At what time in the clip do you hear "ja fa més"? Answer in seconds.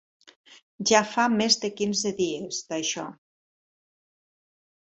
0.91-1.57